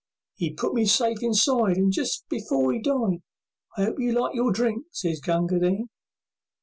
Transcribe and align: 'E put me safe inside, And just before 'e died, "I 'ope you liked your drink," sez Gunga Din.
'E 0.39 0.51
put 0.55 0.73
me 0.73 0.83
safe 0.83 1.21
inside, 1.21 1.77
And 1.77 1.91
just 1.93 2.27
before 2.27 2.73
'e 2.73 2.81
died, 2.81 3.19
"I 3.77 3.85
'ope 3.85 3.99
you 3.99 4.13
liked 4.19 4.33
your 4.33 4.51
drink," 4.51 4.87
sez 4.89 5.19
Gunga 5.21 5.59
Din. 5.59 5.89